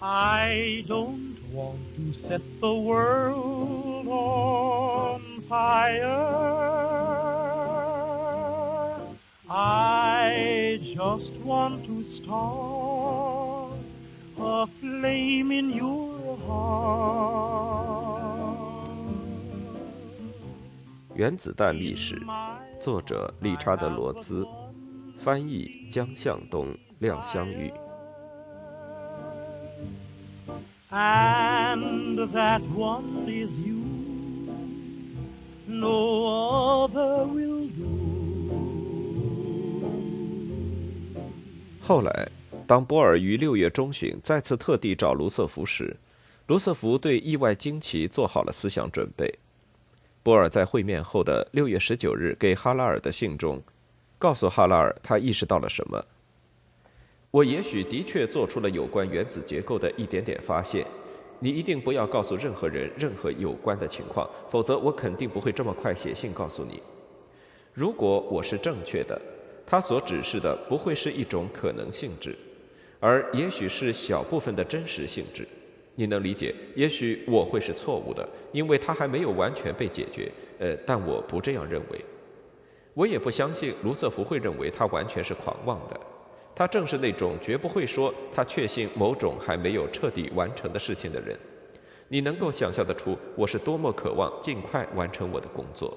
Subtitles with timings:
[0.00, 6.04] I don't want to set the world on fire.
[9.48, 13.78] I just want to start
[14.38, 17.56] a flame in your heart.
[21.14, 22.20] 原子弹历史，
[22.78, 24.46] 作者理查德·罗兹，
[25.16, 27.72] 翻译江向东、廖香玉。
[30.96, 33.76] And that one is you.
[35.66, 37.84] No other will do.
[41.82, 42.28] 后来，
[42.66, 45.94] 当波尔于六月中旬再次特地找卢瑟福时，
[46.46, 49.38] 卢瑟福对意外惊奇做好了思想准备。
[50.22, 53.62] 波尔在会面后的六月十九日给哈拉尔的信中，
[54.18, 56.02] 告诉哈拉尔他意识到了什么。
[57.36, 60.86] 我也许的确做出了有关原子结构的一点点发现，
[61.38, 66.82] 你一定不要告诉任何人任何有关的情况，否则我肯定不会这么快写信告诉你。
[67.74, 69.20] 如果我是正确的，
[69.66, 72.34] 它所指示的不会是一种可能性质，
[73.00, 75.46] 而也许是小部分的真实性质。
[75.94, 76.54] 你能理解？
[76.74, 80.32] 也许我会是错误的，因为它还没有完全被解决。
[80.58, 82.02] 呃，但我不这样认为。
[82.94, 86.00] 我也不相信卢瑟福会认为他完全是狂妄的。
[86.58, 91.38] 他正是那种绝不会说他确信某种还没有彻底完成的事情的人。
[92.08, 95.94] 你能够想象得出我是多么渴望尽快完成我的工作。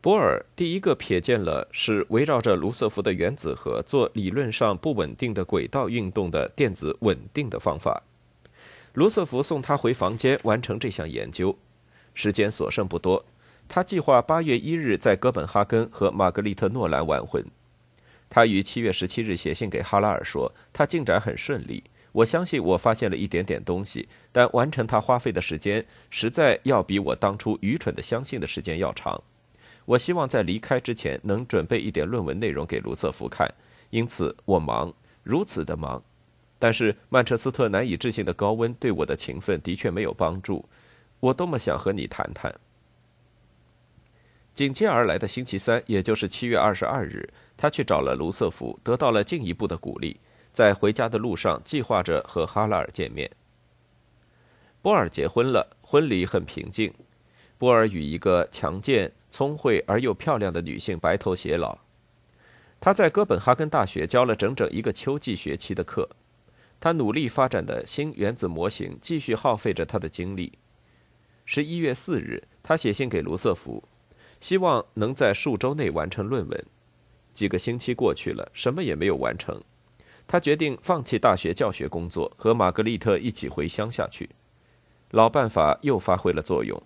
[0.00, 8.02] 博尔第一个瞥见了是围绕着卢瑟福的原子核做理论上不稳定的轨道运动的电子稳定的方法。
[8.94, 11.54] 卢瑟福送他回房间完成这项研究，
[12.14, 13.22] 时间所剩不多。
[13.68, 17.44] 他计划八月一日在哥本哈根和玛格丽特·诺兰完婚。
[18.34, 29.22] 他于七月十七日写信给哈拉尔说：“他进展很顺利，我相信我发现了一点点东西，但完成它花费的时间实在要比我当初愚蠢的相信的时间要长。
[29.84, 33.48] 我希望在离开之前能准备一点论文内容给卢瑟福看，
[33.90, 34.92] 因此我忙，
[35.22, 36.02] 如此的忙。
[36.58, 40.68] 但是曼彻斯特难以置信的高温对我的勤奋的确没有帮助。
[41.20, 42.52] 我多么想和你谈谈。”
[44.54, 50.18] 紧接而来的星期三，也就是七月二十二日，他去找了卢瑟福，得到了进一步的鼓励。
[50.52, 53.30] 在回家的路上，计划着和哈拉尔见面。
[54.82, 56.92] 波尔结婚了，婚礼很平静。
[57.58, 61.78] 波尔与一个强健、聪慧而又漂亮的女性白头偕老。
[62.80, 66.10] 他在哥本哈根大学教了整整一个秋季学期的课。
[66.78, 70.58] 他努力发展的新原子模型继续耗费着他的精力。
[71.46, 73.82] 十一月四日，他写信给卢瑟福。
[74.40, 76.64] 希望能在数周内完成论文。
[77.34, 79.60] 几个星期过去了，什么也没有完成。
[80.26, 84.30] 他决定放弃大学教学工作，和玛格丽特一起回乡下去。
[85.10, 86.82] 老办法又发挥了作用。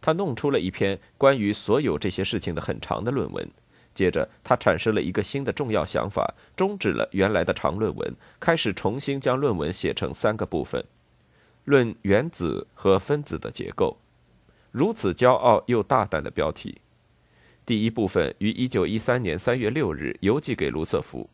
[0.00, 3.48] 他弄出了一篇关于所有这些事情的很长的论文。
[3.92, 10.84] 接着，他产生了一个新的重要想法，终止了原来的长论文，开始重新将论文写成三个部分：
[11.64, 13.98] 论原子和分子的结构。
[14.70, 16.80] 如此骄傲又大胆的标题。
[17.70, 21.30] 第一部分于1913年3月6日邮寄给卢瑟福，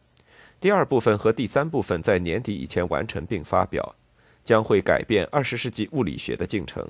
[0.60, 3.94] 第二部分和第三部分在年底以前完成并发表，
[4.44, 6.86] 将会改变20世纪物理学的进程。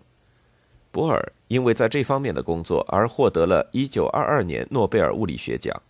[0.90, 5.80] 波尔因为在这方面的工作而获得了1922年诺贝尔物理学奖。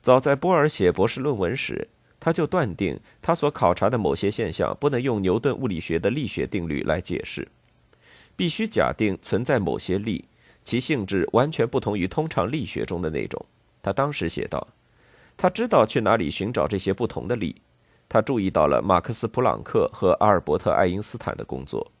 [0.00, 1.88] 早在波尔写博士论文时，
[2.20, 7.48] 他就断定他所考察的某些现象不能用牛顿物理学的力学定律来解释。
[8.36, 10.26] 必须假定存在某些力，
[10.64, 13.44] 其性质完全不同于通常力学中的那种。
[13.82, 14.66] 他当时写道
[15.36, 17.54] ：“他知道去哪里寻找这些不同的力。
[18.08, 21.92] 他注意到了马克思·普朗克和阿尔伯特·爱因斯坦的工作。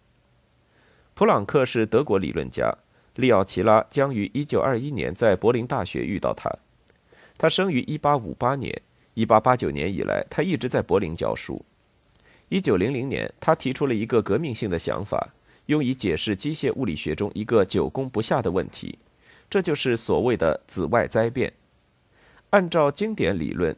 [1.12, 2.74] 普朗克是德国理论家，
[3.16, 6.50] 利奥齐拉将于1921年在柏林大学遇到他。
[7.36, 8.82] 他生于1858年
[9.16, 11.64] ，1889年以来，他一直在柏林教书。
[12.50, 15.34] 1900年，他提出了一个革命性的想法。”
[15.66, 18.98] 用以解释机械物理学中一个久攻不下的问题，
[19.48, 21.52] 这就是所谓的紫外灾变。
[22.50, 23.74] 按照经典理论，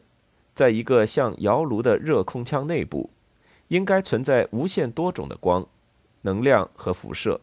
[0.53, 3.09] 在一个像窑炉的热空腔内部，
[3.69, 5.65] 应该存在无限多种的光、
[6.21, 7.39] 能量和辐射。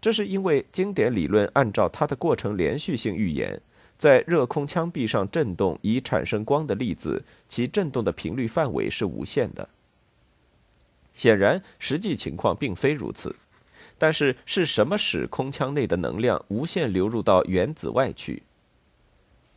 [0.00, 3.62] 这是因为经典理论按照它的过程连续性预言，
[3.96, 9.68] 在热空腔壁上振动以产生光的粒子，其振动的频率范围是无限的。
[11.14, 13.34] 显然，实际情况并非如此。
[13.96, 18.42] 但是是什么使空腔内的能量无限流入到原子外去？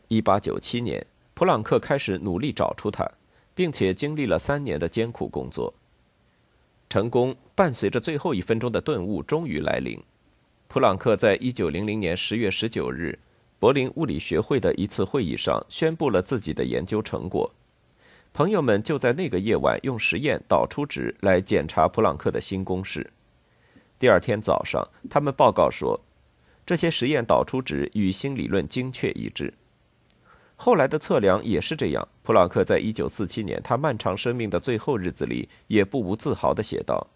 [0.08, 1.04] 一八九七年，
[1.34, 3.06] 普朗克开始努力找出它，
[3.54, 5.74] 并且经历了三年的艰苦工作。
[6.88, 10.00] 成功伴随着最后一分钟的顿悟终于来临。
[10.68, 13.18] 普朗克在一九零零年十月十九日，
[13.58, 17.52] 柏林物理学会的一次会议上宣布了自己的研究成果。
[18.32, 23.10] 朋友们就在那个夜晚用实验导出值来检查普朗克的新公式。
[23.98, 26.00] 第二天早上，他们报告说，
[26.64, 29.52] 这些实验导出值与新理论精确一致。
[30.54, 32.06] 后来的测量也是这样。
[32.22, 37.08] 普朗克在一九四七年他漫长生命的最后日子里，也不无自豪地写道：“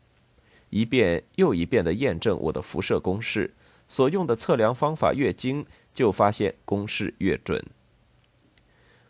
[0.70, 3.52] 一遍又一遍地验证我的辐射公式，
[3.86, 7.64] 所用的测量方法越精，就发现公式越准。”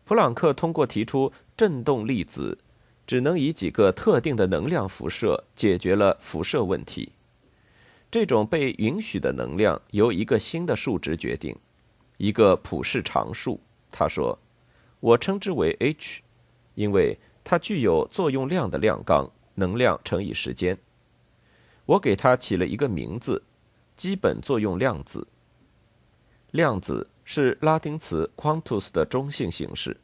[0.05, 2.59] 普朗克通过提出振动粒子
[3.07, 7.13] 只能以几个特定的能量辐射，解决了辐射问题。
[8.13, 11.57] 这种被允许的能量由一个新的数值决定，
[12.19, 13.59] 一个普氏常数。
[13.91, 14.39] 他说
[15.01, 16.21] ：“我称之为 h，
[16.75, 20.77] 因为它具有作用量的量纲，能量乘以时间。
[21.87, 23.43] 我给它起了一个名字——
[23.97, 25.27] 基本作用量子。
[26.51, 29.97] 量子是拉丁词 quantus 的中性形式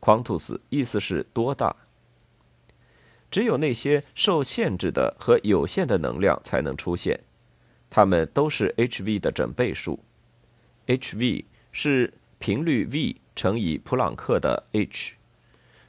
[0.00, 1.76] ，quantus 意思是多大。
[3.30, 7.20] 只有那些受限制的和有限的能量才能出现，
[7.94, 10.00] 它们都是 h_v 的整倍数。
[10.86, 15.14] h_v 是频率 v。”乘以普朗克的 h，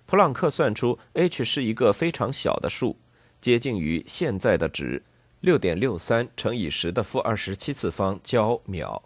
[0.05, 2.95] 普朗克算出 h 是一个非常小的数，
[3.41, 5.03] 接近于现在的值，
[5.41, 9.03] 六点六三乘以十的负二十七次方焦秒。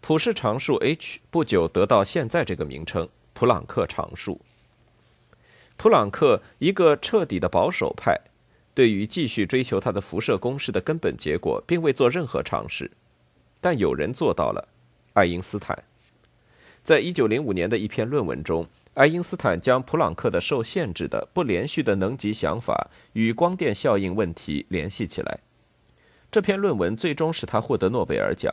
[0.00, 4.40] 普氏常数 h 不久得到现在这个名称——普朗克常数。
[5.76, 8.16] 普朗克一个彻底的保守派，
[8.74, 12.90] 对于继续追求他的辐射公式的根本结果，并未做任何尝试，
[13.60, 14.68] 但有人做到了——
[15.14, 15.84] 爱因斯坦。
[16.82, 25.38] 在一九零五年的一篇论文中，爱因斯坦将普朗克的受限制的不连续的能级想法与光电效应问题联系起来。
[26.30, 28.52] 这篇论文最终使他获得诺贝尔奖。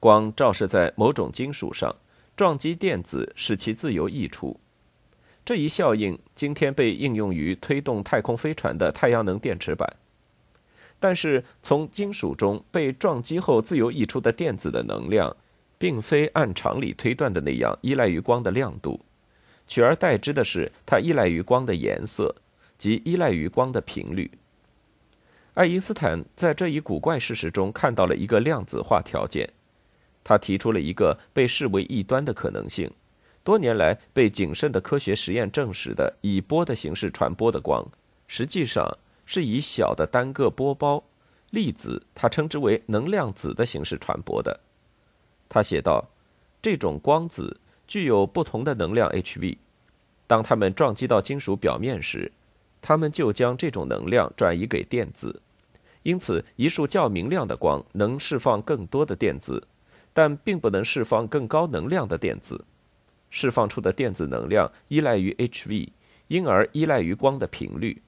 [0.00, 1.96] 光照射在某种金属上，
[2.36, 4.60] 撞击电子，使其自由溢出。
[5.48, 9.96] 这一效应今天被应用于推动太空飞船的太阳能电池板。
[11.00, 15.34] 但是，从金属中被撞击后自由溢出的电子的能量。
[15.78, 19.00] 并非按常理推断的那样依赖于光的亮度，
[19.68, 22.34] 取而代之的是它依赖于光的颜色，
[22.76, 24.28] 即依赖于光的频率。
[25.54, 29.48] 爱因斯坦在这一古怪事实中看到了一个量子化条件，
[30.24, 32.90] 他提出了一个被视为异端的可能性：
[33.48, 37.82] 多年来被谨慎的科学实验证实的以波的形式传播的光，
[38.26, 41.02] 实际上是以小的单个波包
[41.48, 44.60] 粒子，他称之为能量子的形式传播的。
[45.48, 46.10] 他写道
[46.60, 49.56] ：“这种光子具有不同的能量 hV，
[50.26, 52.30] 当它们撞击到金属表面时，
[52.82, 55.40] 它们就将这种能量转移给电子。
[56.02, 59.66] 因此，一束较明亮的光能释放更多的电子，
[60.12, 62.66] 但并不能释放更高能量的电子。
[63.30, 65.88] 释放出的电子能量依赖于 hV，
[66.28, 68.02] 因而依赖于光的频率。”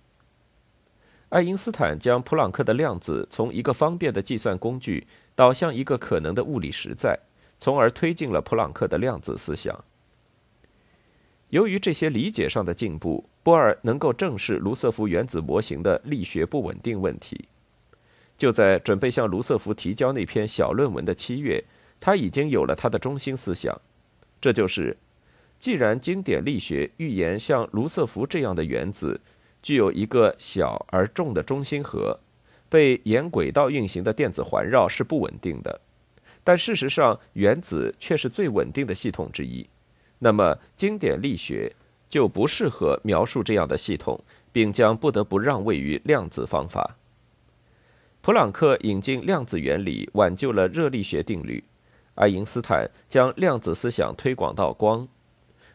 [1.30, 7.20] 爱因斯坦将普朗克的量子从一个方便的计算工具导向一个可能的物理实在。
[7.62, 9.84] 从而推进了普朗克的量子思想。
[11.50, 17.48] 由于这些理解上的进步，波尔能够正视卢瑟福原子模型的力学不稳定问题。
[18.38, 21.62] 就在准备向卢瑟福提交那篇小论文的七月，
[22.00, 23.78] 他已经有了他的中心思想，
[24.40, 24.96] 这就是：
[25.60, 29.20] 既然经典力学预言像卢瑟福这样的原子
[29.62, 32.18] 具有一个小而重的中心核，
[32.70, 35.80] 被沿轨道运行的电子环绕是不稳定的。
[36.42, 39.68] 但事实上，原子却是最稳定的系统之一。
[40.20, 41.70] 那么，经典力学
[42.08, 44.18] 就不适合描述这样的系统，
[44.50, 46.96] 并将不得不让位于量子方法。
[48.22, 51.62] 普朗克引进量子原理，挽救了热力学定律；
[52.14, 55.06] 爱因斯坦将量子思想推广到光；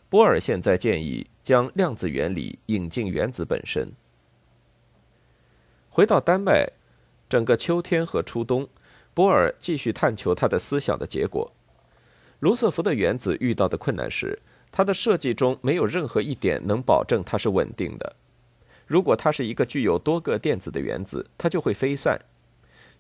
[0.10, 3.92] 波尔现在建议将量子原理引进原子本身。
[5.90, 6.72] 回到丹麦，
[7.28, 8.68] 整个秋天和初冬。
[9.14, 11.54] 波尔继续探求他的思想的结果。
[12.40, 14.38] 卢瑟福的原子遇到的困难是，
[14.74, 18.18] 它的设计中没有任何一点能保证它是稳定的。
[18.86, 22.20] 如果它是一个具有多个电子的原子，它就会飞散；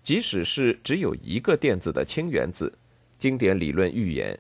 [0.02, 2.72] 即使是只有一个电子的氢原子，
[3.20, 4.40] 经典理论预言，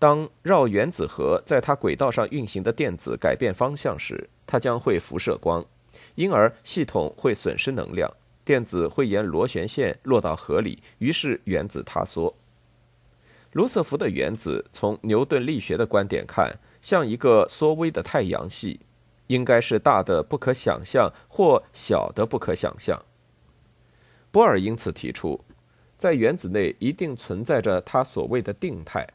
[0.00, 5.62] 当绕原子核在它轨道上运行的电子改变方向时，它将会辐射光，
[6.14, 8.10] 因而系统会损失能量。
[8.42, 12.34] 电子会沿螺旋线落到河里，于是原子塌缩。
[13.52, 18.80] 卢瑟福的原子从牛顿力学的观点看，像一个缩微的太阳系，
[19.26, 22.98] 应该是大的不可想象或小的不可想象。
[24.30, 25.44] 波尔因此提出，
[25.98, 29.06] 在原子内一定存在着他所谓的定态，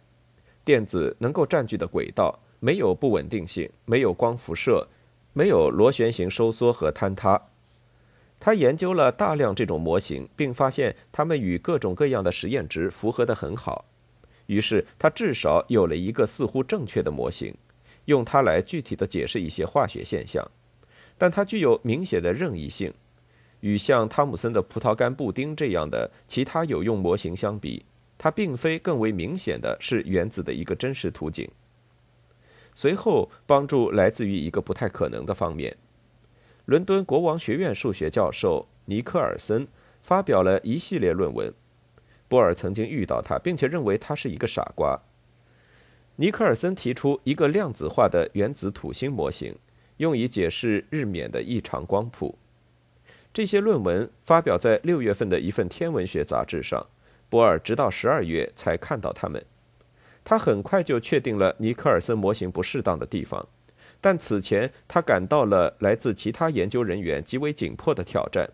[0.66, 4.88] 电子能够占据的轨道没有不稳定性，没有光辐射，
[5.32, 7.40] 没有螺旋形收缩和坍塌。
[8.40, 13.86] 他研究了大量这种模型，并发现它们与各种各样的实验值符合得很好。
[14.48, 17.56] 于是他至少有了一个似乎正确的模型，
[18.06, 20.46] 用它来具体的解释一些化学现象。
[21.18, 22.94] 但它具有明显的任意性。
[23.62, 27.86] 与像汤姆森的葡萄干布丁这样的其他有用模型相比，
[28.18, 31.50] 它并非更为明显的是原子的一个真实图景。
[32.74, 35.78] 随后，帮助来自于一个不太可能的方面。
[36.66, 39.68] 伦敦国王学院数学教授尼克尔森
[40.02, 41.54] 发表了一系列论文。
[42.28, 45.00] 波尔曾经遇到他，并且认为他是一个傻瓜。
[46.16, 49.56] 尼克尔森提出一个量子化的原子土星模型，
[49.98, 52.38] 用以解释日冕的异常光谱。
[53.32, 56.88] 这些论文发表在六月份的一份天文学杂志上，
[57.29, 59.44] 波尔直到十二月才看到他们。
[60.24, 63.48] 他很快就确定了尼克尔森模型不适当的地方，
[64.01, 68.50] 但此前他感到了来自其他研究人员极为紧迫的挑战。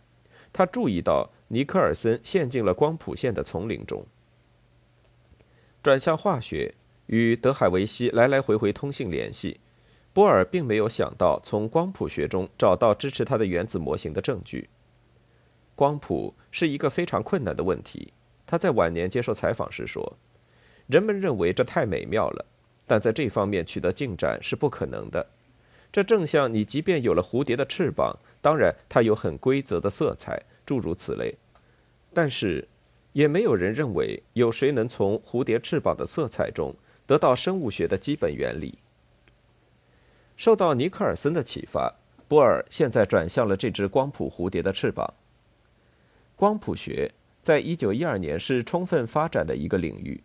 [0.52, 4.06] 他注意到尼克尔森陷进了光谱线的丛林中。
[5.82, 6.76] 转向化学，
[7.06, 9.62] 与德海维希来来回回通信联系。
[10.14, 14.70] 波尔并没有想到从光谱学中找到支持他的原子模型的证据。
[15.74, 18.12] 光谱是一个非常困难的问题。
[18.52, 20.18] 他在晚年接受采访时说
[20.86, 22.46] ：“人们认为这太美妙了，
[22.86, 25.26] 但在这方面取得进展是不可能的。
[25.90, 31.34] 这正像你即便有了蝴蝶的翅膀，当然它有很规则的色彩，诸如此类。
[32.14, 32.68] 但是，
[33.14, 36.76] 也没有人认为有谁能从蝴蝶翅膀的色彩中
[37.08, 38.80] 得到生物学的基本原理。”
[40.36, 41.96] 受到尼克尔森的启发，
[42.28, 45.14] 波尔现在转向了这只光谱蝴蝶的翅膀。
[46.36, 50.22] 光谱学在一九一二年是充分发展的一个领域。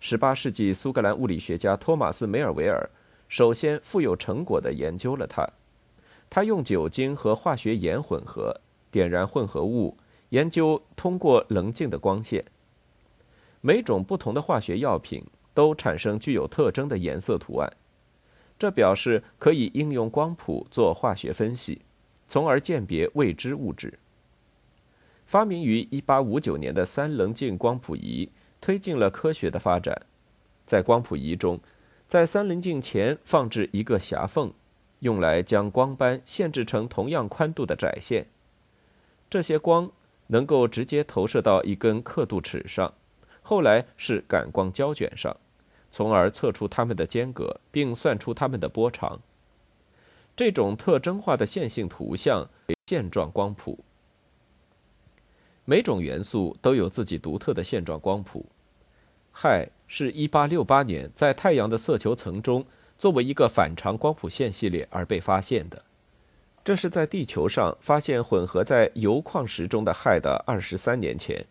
[0.00, 2.88] 十八世纪苏格兰物理学家托马斯·梅尔维尔
[3.28, 5.48] 首先富有成果地研究了它。
[6.28, 8.60] 他用酒精和化学盐混合，
[8.90, 9.96] 点燃混合物，
[10.30, 12.44] 研究通过棱镜的光线。
[13.60, 15.24] 每种不同的化学药品
[15.54, 17.72] 都产生具有特征的颜色图案。
[18.58, 21.80] 这表示可以应用光谱做化学分析，
[22.28, 23.98] 从而鉴别未知物质。
[25.34, 30.02] 发明于1859年的三棱镜光谱仪推进了科学的发展。
[30.64, 31.58] 在光谱仪中，
[32.06, 34.52] 在三棱镜前放置一个狭缝，
[35.00, 38.28] 用来将光斑限制成同样宽度的窄线。
[39.28, 39.90] 这些光
[40.28, 42.94] 能够直接投射到一根刻度尺上，
[43.42, 45.36] 后来是感光胶卷上。
[45.90, 49.20] 从而测出它们的间隔，并算出它们的波长。
[50.36, 53.84] 这种特征化的线性图像为线状光谱。
[55.64, 58.46] 每种元素都有自己独特的线状光谱。
[59.32, 62.64] 氦是1868年在太阳的色球层中
[62.98, 65.82] 作为一个反常光谱线系列而被发现的。
[66.64, 71.44] 这是在地球上发现混合在铀矿石中的氦的二十三年前。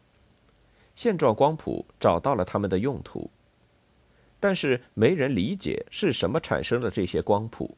[0.96, 3.30] 线状光谱找到了它们的用途。
[4.44, 7.78] 但是没人理解是什么产生了这些光谱，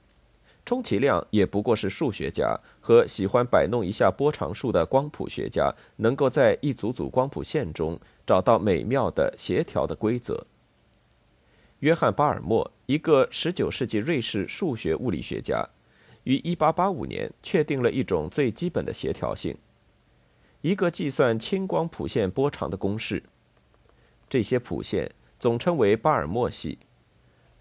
[0.66, 10.46] 充其量也不过是数学家和喜欢摆弄一下波长数的光谱学家能够在一组组光谱线中找到美妙的协调的规则。
[11.80, 15.70] 约翰巴尔默，一个19世纪瑞士数学物理学家，
[16.24, 19.56] 于1885年确定了一种最基本的协调性，
[20.62, 23.24] 一个计算轻光谱线波长的公式。
[24.28, 25.12] 这些谱线。
[25.38, 26.80] 总称为巴尔默系。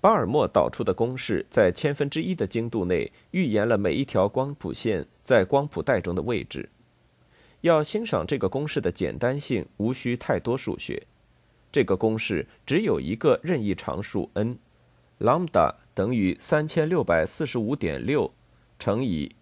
[0.05, 6.69] 巴尔默导出的公式在千分之一的精度内预言了每一条光谱线在光谱带中的位置。
[7.63, 11.07] 要欣赏这个公式的简单性，无需太多数学。
[11.73, 18.31] 这个公式只有一个任意常数 n，lambda 等于三千六百四十五点六
[18.79, 19.35] 乘以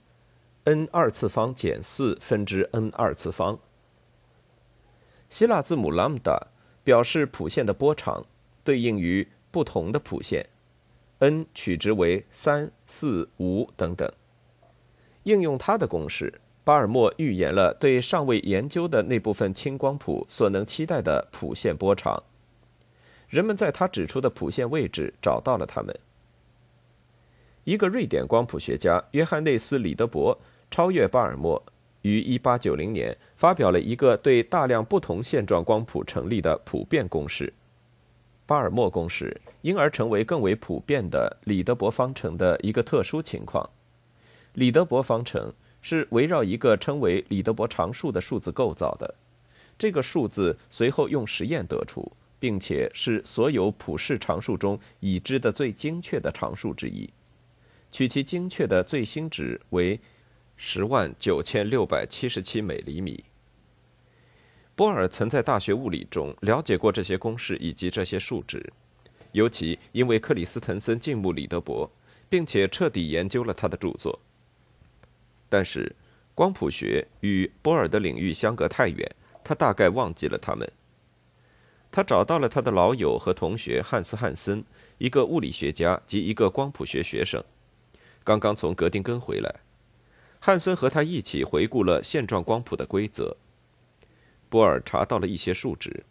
[0.62, 3.59] n 二次方减四分之 n 二次方。
[5.28, 6.38] 希腊字母 lambda。
[6.85, 8.25] 表示谱线的波长，
[8.62, 10.49] 对应于不同的谱线
[11.23, 14.11] ，n 取值为三、四、五等等。
[15.23, 22.21] 应用他的公式，巴尔默预言了对尚未研究的那部分轻光谱所能期待的谱线波长。
[23.29, 25.97] 人们在他指出的谱线位置找到了它们。
[27.62, 30.37] 一个瑞典光谱学家约翰内斯·里德伯
[30.73, 31.62] 超越巴尔默。
[32.02, 37.55] 于1890年发表了一个对大量不同线状光谱成立的普遍公式——
[38.44, 43.68] 巴尔默公式，因而成为更为普遍的里德伯方程的一个特殊情况。
[44.54, 49.14] 李德伯方程是围绕一个称为李德伯常数的数字构造的。
[49.78, 57.08] 这个数字随后用实验得出，并且是所有普世常数中已知的最精确的常数之一。
[57.90, 59.99] 取其精确的最新值为
[60.56, 63.25] 十万九千六百七十七每厘米。
[64.75, 68.73] 波尔曾在大学物理中了解过这些公式以及这些数值，
[69.33, 71.91] 尤其因为克里斯滕森敬慕李德伯，
[72.29, 74.19] 并且彻底研究了他的著作。
[75.49, 75.95] 但是，
[76.35, 79.14] 光谱学与波尔的领域相隔太远，
[79.45, 80.67] 他大概忘记了他们。
[81.91, 84.64] 他找到了他的老友和同学汉斯·汉森，
[84.97, 87.45] 一个物理学家及一个光谱学学生，
[88.25, 89.57] 刚刚从格丁根回来。
[90.41, 93.37] 汉森和他一起回顾了现状光谱的规则。
[94.52, 96.04] 波尔查到了一些数值。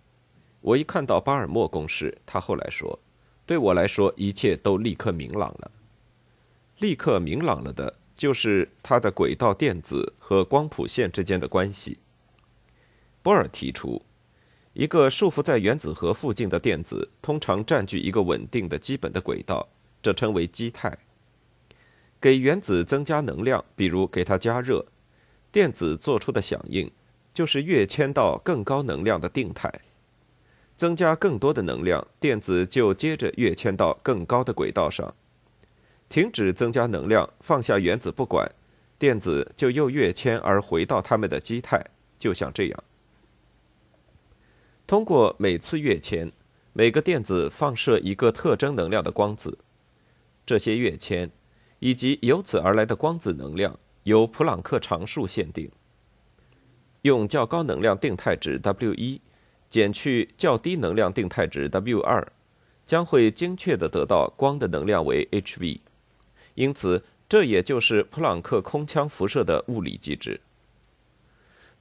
[0.61, 2.97] 我一看到巴尔默公式，他后来说
[3.45, 5.69] ：“对我来说，一切都立刻明朗了。
[6.79, 11.97] 立刻明朗了的。”就是它的轨道电子和光谱线之间的关系。
[13.23, 14.03] 波尔提出，
[14.73, 19.67] 一个束缚在原子核附近的电子通常占据一个稳定的基本的轨道，
[20.03, 20.95] 这称为基态。
[22.19, 24.85] 给原子增加能量，比如给它加热，
[25.51, 26.91] 电子做出的响应
[27.33, 29.71] 就是跃迁到更高能量的定态。
[30.77, 35.13] 增加更多的能量，电子就接着跃迁到更高的轨道上。
[36.09, 38.51] 停止增加能量，放下原子不管，
[38.97, 41.85] 电子就又跃迁而回到它们的基态，
[42.17, 42.83] 就像这样。
[44.87, 46.31] 通过每次跃迁，
[46.73, 49.59] 每个电子放射一个特征能量的光子。
[50.45, 51.29] 这些跃迁
[51.79, 55.71] 以及由此而来的光子能量由普朗克常数限定。
[57.01, 59.21] 用较高能量定态值 W 一
[59.69, 62.31] 减去较低能量定态值 W 二，
[62.85, 65.79] 将会精确地得到光的能量为 hV。
[66.55, 70.41] 因此，这也就是普朗克空腔辐射的物理机制。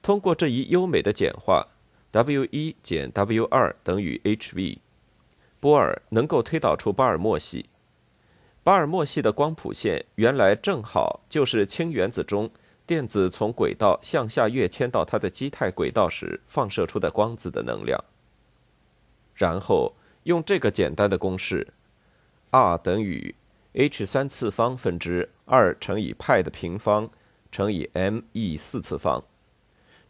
[0.00, 1.66] 通过这一优美的简化
[2.12, 4.78] ，W 一减 W 二等于 hV，
[5.58, 7.66] 波尔能够推导出巴尔默系。
[8.62, 12.48] 巴尔默系的光谱线原来正好就是氢原子中
[12.90, 18.04] 电子从轨道向下跃迁到它的基态轨道时放射出的光子的能量。
[19.32, 21.68] 然后用这个简单的公式
[22.50, 23.32] ，R 等于。
[23.74, 27.08] h 三次方分之二乘以派的平方
[27.52, 29.22] 乘以 m e 四次方，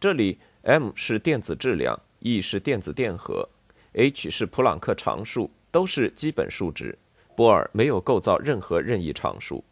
[0.01, 3.47] 这里 m 是电子质量，e 是电子电荷
[3.93, 6.97] ，h 是普朗克常数，都是基本数值。
[7.37, 9.63] 波尔没有构造任何任意常数。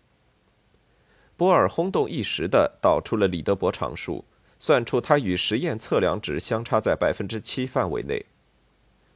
[1.39, 4.25] 波尔轰动一时的导出了李德伯常数，
[4.59, 8.27] 算出它与实验测量值相差在百分之七范围内。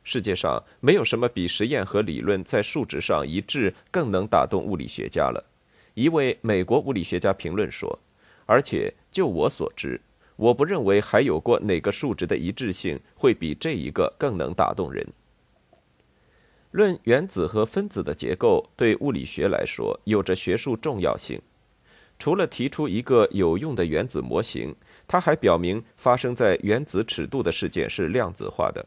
[0.05, 5.45] 世界上没有什么比实验和理论在数值上一致更能打动物理学家了。
[5.95, 7.99] 一位美国物理学家评论说
[8.47, 10.01] ：“而且就我所知，
[10.37, 15.05] 我不认为还有过哪个数值的一致性会比这一个更能打动人。”
[16.71, 21.43] 论原子和分子的结构对物理学来说有着学术重要性。
[22.23, 24.73] 除了提出一个有用的原子模型，
[25.09, 28.87] 他还表明发生在原子尺度的事件是量子化的。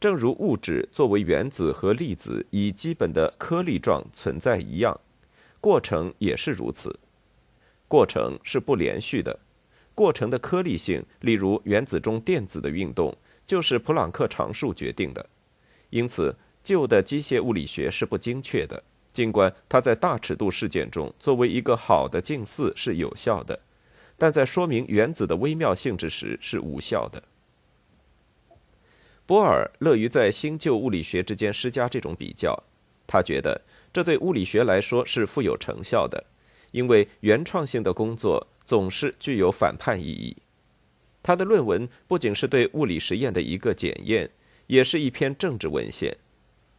[0.00, 4.98] 正如物质作为原子和粒子以基本的颗粒状存在一样，
[5.60, 6.98] 过程也是如此。
[7.86, 9.38] 过程是不连续的，
[9.94, 13.14] 过程的颗粒性，例如原子中电子的运动，
[13.46, 15.28] 就是普朗克常数决定的。
[15.90, 23.58] 因此，旧的机械物理学是不精确的，尽管它在大尺度事件中作为一个好的近似是有效的，
[24.16, 27.22] 但在说明原子的微妙性质时是无效的。
[29.26, 32.60] 波尔乐于在新旧物理学之间施加这种比较，
[33.06, 33.60] 他觉得
[33.92, 36.24] 这对物理学来说是富有成效的，
[36.70, 40.36] 因为原创性的工作总是具有反叛意义。
[41.22, 44.28] 他的论文不仅是对物理实验的一个检验，
[44.66, 46.16] 也是一篇政治文献。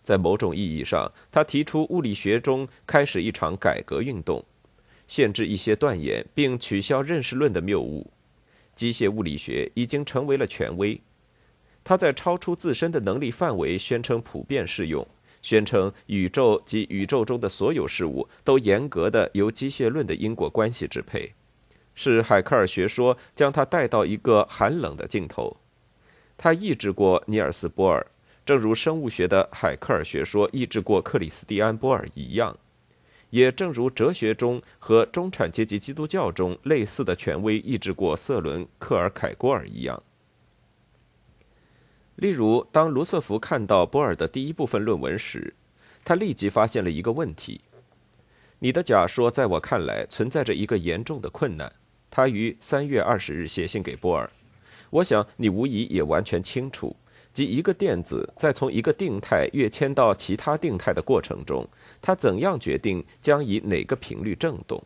[0.04, 4.44] 在某种意义上，他提出物理学中开始一场改革运动，
[5.08, 8.12] 限制一些断言，并取消认识论的谬误。
[8.76, 11.00] 机械物理学已经成为了权威。
[11.84, 15.08] 他在超出自身的能力范围宣称普遍适用，
[15.42, 21.34] 宣称宇宙及宇宙中的所有事物都严格的由机械论的因果关系支配，
[21.94, 25.58] 是海克尔学说将他带到一个寒冷的尽头。
[26.38, 28.08] 他抑制过尼尔斯·波尔，
[28.46, 32.58] 正如生物学的海克尔学说抑制过克里斯蒂安·波尔一样，
[33.30, 40.04] 也正如哲学中和中产阶级基督教中类似的权威抑制过瑟伦·克尔凯郭尔一样。
[42.18, 45.56] 例如，当卢瑟福看到波尔的第一部分论文时，
[46.04, 47.62] 他立即发现了一个问题：
[48.60, 51.72] 你的假说在我看来存在着一个严重的困难。
[52.12, 54.30] 他于三月二十日写信给波尔，
[54.92, 56.96] 我想你无疑也完全清楚，
[57.34, 61.68] 即一个电子在从一个定态跃迁到其他定态的过程中，
[62.02, 64.82] 它怎样决定将以哪个频率振动。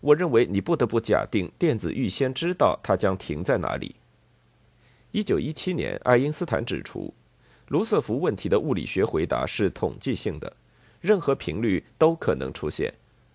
[0.00, 3.96] 我认为你不得不假定电子预先知道它将停在哪里。
[5.10, 7.12] 一九一七年，爱因斯坦指出，
[7.68, 10.52] 卢瑟福问题的物理学回答是统计性的，
[11.00, 12.92] 任何频率都可能出现。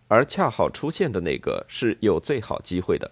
[0.07, 3.09] 而恰好出现的那个是有最好机会的，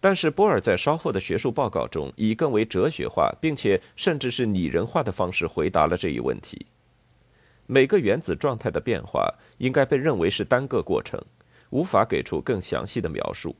[0.00, 6.66] 但是波尔在稍后的学术报告中以更为哲学化，并且甚至是拟人化的方式回答了这一问题。
[7.66, 11.22] 每个原子状态的变化应该被认为是单个过程，
[11.68, 13.54] 无法给出更详细的描述。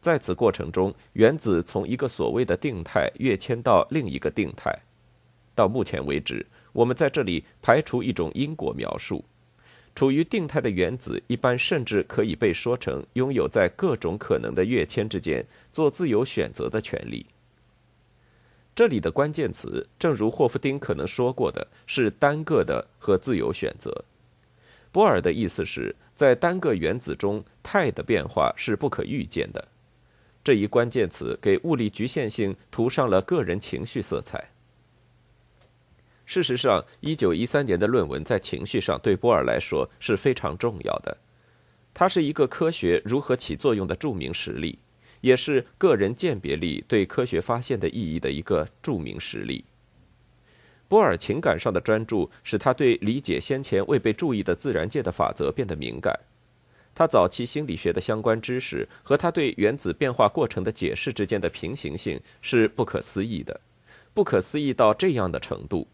[0.00, 4.76] 在此过程中，原子从一个所谓的定态跃迁到另一个定态。
[5.54, 9.24] 到目前为止，我们在这里排除一种因果描述。
[9.98, 17.26] 处于定态的原子一般甚至可以被说成拥有在各种可能的跃迁之间做自由选择的权利。
[18.76, 24.04] 这里的关键词，正如霍夫丁可能说过的，是单个的和自由选择。
[24.92, 29.66] 波尔的意思是在单个原子中，态的变化是不可预见的。
[30.44, 34.48] 这一关键词给物理局限性涂上了个人情绪色彩。
[36.28, 41.16] 事实上，一九一三年的论文在情绪上对波尔来说是非常重要的。
[41.94, 44.78] 它是一个科学如何起作用的著名实例，
[45.22, 49.64] 也是个人鉴别力对科学发现的意义的一个著名实例。
[50.86, 56.14] 波尔情感上的专注使他对理解先前未被注意的自然界的法则变得敏感。
[56.94, 63.58] 他早期心理学的相关知识和他对原子变化过程的解释之间的平行性是不可思议的，
[64.12, 65.88] 不可思议到这样的程度。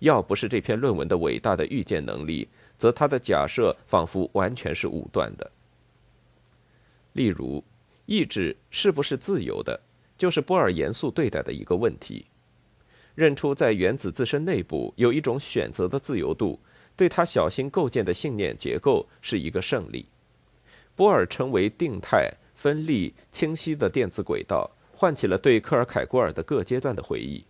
[0.00, 5.50] 要不是这篇论文的伟大的预见能力，则他的假设仿佛完全是武断的。
[7.14, 7.64] 例如，
[8.06, 9.80] 意志是不是自由的，
[10.18, 12.26] 就是波尔严肃对待的一个问题。
[13.14, 16.58] 认出在原子自身内部有一种选择的自由度，
[16.96, 20.06] 对他小心构建的信念结构是一个胜利。
[20.94, 27.44] 波尔称为定态、分立、清晰的电子轨道，唤起了对克尔凯郭尔的各阶段的回忆。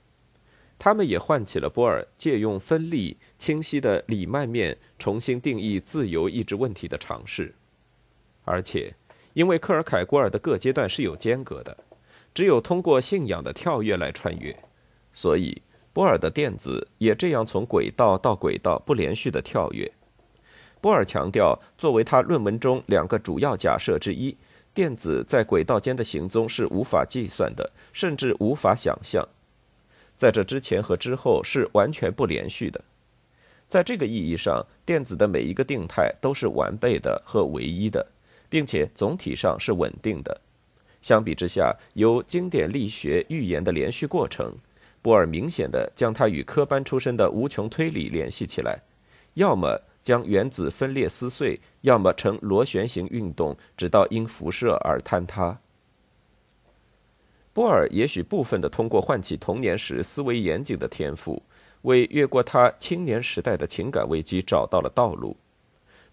[0.80, 7.54] 他们也唤起了波尔借用分立清晰的里曼面重新定义自由意志问题的尝试，
[8.46, 8.94] 而且，
[9.34, 11.76] 因为克尔凯郭尔的各阶段是有间隔的，
[12.32, 14.58] 只有通过信仰的跳跃来穿越，
[15.12, 15.60] 所以
[15.92, 19.92] 波尔的电子也这样从轨道到轨道不连续的跳跃。
[20.80, 24.34] 波尔强调，作为他论文中两个主要假设之一，
[24.72, 29.28] 电子在轨道间的行踪是无法计算的，甚至无法想象。
[30.20, 32.78] 在这之前和之后是完全不连续的，
[33.70, 38.06] 在这个意义上，电子的每一个定态都是完备的和唯一的，
[38.50, 40.38] 并且总体上是稳定的。
[41.00, 44.54] 相比之下，由经典力学预言的连续过程，
[45.00, 48.78] 波尔明显的将它与科班出身的无穷推理联系起来，
[49.32, 55.58] 要么将原子分裂撕碎，要么呈螺旋形运动，直到因辐射而坍塌。
[57.52, 61.42] 波尔也许部分的通过唤起童年时思维严谨的天赋，
[61.82, 65.36] 为越过他青年时代的情感危机找到了道路。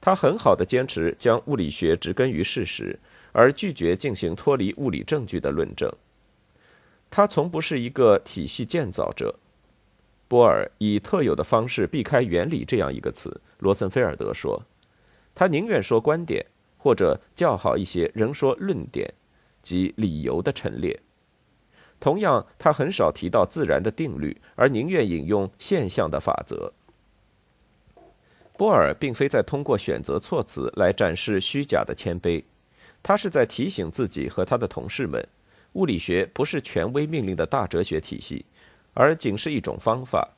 [0.02, 3.00] 他很好的坚持将物理学植根于事实，
[3.32, 5.92] 而拒绝进行脱离物理证据的论证。
[7.10, 9.36] 他从不是一个体系建造者。
[10.28, 13.40] 波尔以特有的方式避开“原理”这样一个词。
[13.60, 14.62] 罗森菲尔德说
[15.34, 16.46] ：“他宁愿说观点，
[16.78, 19.14] 或者较好一些，仍说论点，
[19.64, 21.00] 即理由的陈列。”
[22.00, 26.72] 同样，他很少提到自然的定律，而宁愿引用现象的法则。
[28.56, 32.44] 波尔并非在通过选择措辞来展示虚假的谦卑，
[33.04, 35.28] 他是在提醒自己和他的同事们：
[35.74, 38.46] 物理学不是权威命令的大哲学体系，
[38.94, 40.30] 而仅是一种方法。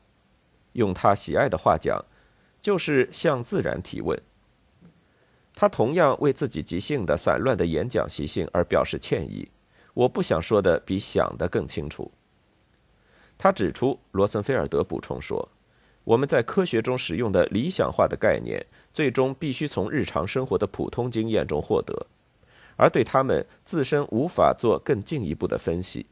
[0.74, 2.04] 用他喜爱的话讲，
[2.62, 4.22] 就是向自然提问。
[5.56, 9.50] 他同样为自己即兴的散乱的演讲习性而表示歉意。
[10.00, 12.10] 我不想说的比想的更清楚。
[13.38, 15.50] 他指出，罗森菲尔德补充说
[16.06, 22.08] ：“我们在科学中使用的理想化的概念，最终必须从日常生活的普通经验中获得，
[22.78, 26.06] 而对他们自身无法做更进一步的分析。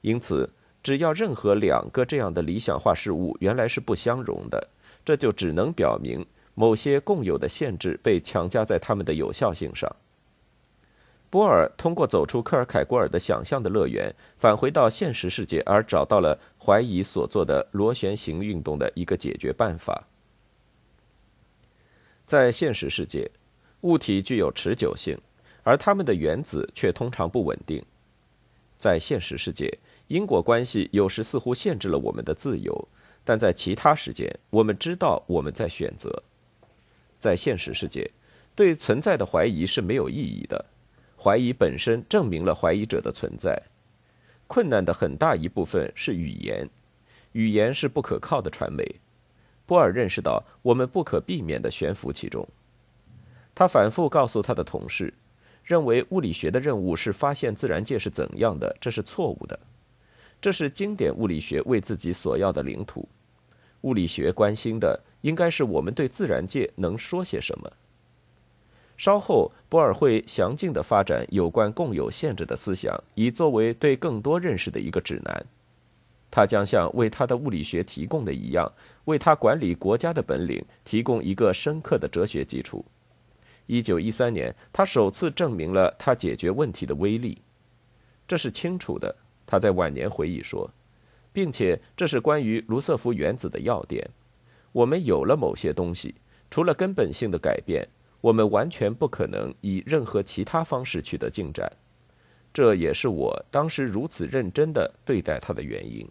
[0.00, 0.48] 因此，
[0.82, 4.70] 只要任何两个这样的理想化事物原来是不相容的，
[5.04, 9.94] 这就只能表明某些共有的限制被强加在它们的有效性上。”
[11.36, 20.08] 波尔通过走出克尔凯郭尔的想象的乐园，返回到现实世界，而找到了怀疑所做的螺旋形运动的一个解决办法。
[22.24, 23.30] 在现实世界，
[23.82, 25.18] 物体具有持久性，
[25.62, 27.84] 而它们的原子却通常不稳定。
[28.78, 32.88] 在现实世界，因果关系有时似乎限制了我们的自由，
[33.26, 36.22] 但在其他时间，我们知道我们在选择。
[37.20, 38.10] 在现实世界，
[38.54, 40.64] 对存在的怀疑是没有意义的，
[41.18, 43.60] 怀疑本身证明了怀疑者的存在。
[44.46, 46.68] 困难的很大一部分是语言，
[47.32, 48.84] 语言是不可靠的传媒。
[49.64, 52.46] 波尔认识到我们不可避免地悬浮其中。
[53.54, 55.12] 他反复告诉他的同事，
[55.64, 59.58] 认为物理学的任务是发现自然界是怎样的，这是错误的。
[60.40, 63.08] 这是经典物理学为自己所要的领土。
[63.80, 67.72] 物理学关心的应该是我们对自然界能说些什么。
[68.96, 75.46] 稍后，波尔会详尽地发展有关共有限制的思想，以作为对更多认识的一个指南。
[76.30, 78.70] 他将像为他的物理学提供的一样，
[79.04, 82.84] 为他管理国家的本领提供一个深刻的哲学基础。
[83.66, 87.38] 一九一三年，他首次证明了他解决问题的威力。
[88.26, 89.14] 这是清楚的，
[89.46, 90.70] 他在晚年回忆说，
[91.32, 94.08] 并且这是关于卢瑟福原子的要点。
[94.72, 96.14] 我们有了某些东西，
[96.50, 97.86] 除了根本性的改变。
[98.20, 101.70] 我们完全不可能以任何其他方式取得进展，
[102.52, 106.08] 这也是我当时如此认真的对待他的原因。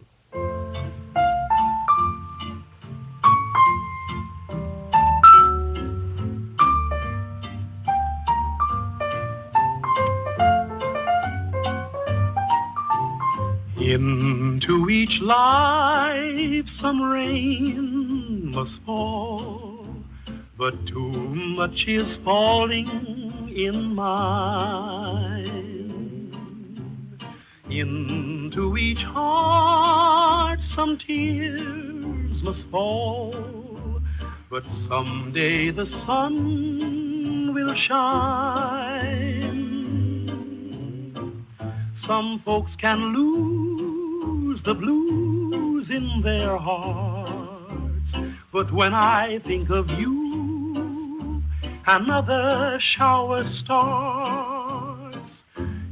[13.78, 19.75] Into each life some rain must fall.
[20.58, 25.52] But too much is falling in mine.
[27.70, 34.00] Into each heart some tears must fall,
[34.48, 39.26] but someday the sun will shine.
[41.92, 48.12] Some folks can lose the blues in their hearts,
[48.52, 50.25] but when I think of you,
[51.86, 55.30] another shower starts.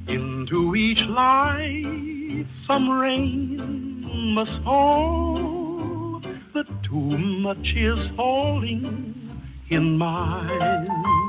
[0.06, 6.20] Into each life some rain must fall,
[6.52, 11.23] but too much is falling in mine.